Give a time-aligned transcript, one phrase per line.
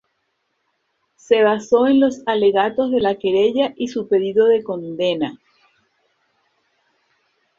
[1.15, 5.37] Se basó en los alegatos de la Querella y su pedido de condena.